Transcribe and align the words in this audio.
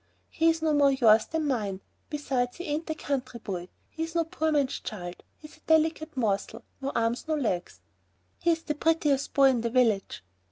"He's 0.31 0.63
no 0.63 0.73
more 0.73 0.91
yours 0.91 1.27
than 1.27 1.45
mine. 1.45 1.79
Besides, 2.09 2.57
he 2.57 2.63
ain't 2.63 2.89
a 2.89 2.95
country 2.95 3.39
boy. 3.39 3.69
He's 3.87 4.15
no 4.15 4.23
poor 4.23 4.51
man's 4.51 4.79
child. 4.79 5.21
He's 5.37 5.57
a 5.57 5.67
delicate 5.67 6.17
morsel, 6.17 6.63
no 6.81 6.91
arms, 6.95 7.27
no 7.27 7.35
legs." 7.35 7.81
"He's 8.39 8.63
the 8.63 8.73
prettiest 8.73 9.35
boy 9.35 9.49
in 9.49 9.61
the 9.61 9.69
village!" 9.69 10.23